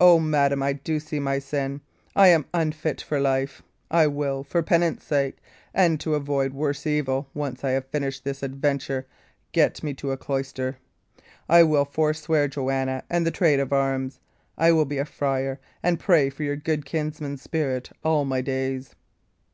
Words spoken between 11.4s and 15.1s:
I will forswear Joanna and the trade of arms. I will be a